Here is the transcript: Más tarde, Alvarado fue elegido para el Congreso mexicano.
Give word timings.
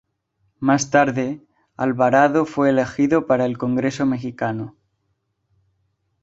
Más 0.59 0.89
tarde, 0.89 1.45
Alvarado 1.77 2.45
fue 2.47 2.71
elegido 2.71 3.27
para 3.27 3.45
el 3.45 3.59
Congreso 3.59 4.03
mexicano. 4.07 4.75